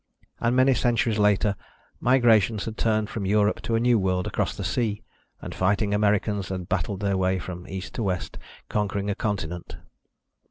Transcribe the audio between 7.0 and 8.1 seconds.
their way from east to